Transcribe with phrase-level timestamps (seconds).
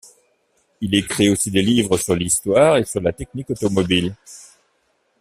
[0.81, 4.15] Il écrit aussi des livres sur l'histoire et sur la technique automobile.